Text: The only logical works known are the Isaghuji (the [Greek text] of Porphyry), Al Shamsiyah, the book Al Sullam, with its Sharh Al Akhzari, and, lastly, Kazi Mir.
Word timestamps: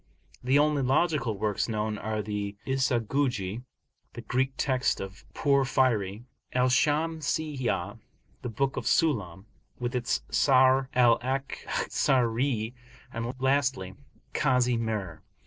The 0.43 0.57
only 0.57 0.81
logical 0.81 1.37
works 1.37 1.69
known 1.69 1.99
are 1.99 2.23
the 2.23 2.55
Isaghuji 2.65 3.61
(the 4.13 4.21
[Greek 4.21 4.53
text] 4.57 4.99
of 4.99 5.23
Porphyry), 5.35 6.23
Al 6.53 6.69
Shamsiyah, 6.69 7.99
the 8.41 8.49
book 8.49 8.77
Al 8.77 8.81
Sullam, 8.81 9.45
with 9.77 9.93
its 9.95 10.23
Sharh 10.31 10.87
Al 10.95 11.19
Akhzari, 11.19 12.73
and, 13.13 13.31
lastly, 13.39 13.93
Kazi 14.33 14.75
Mir. 14.75 15.21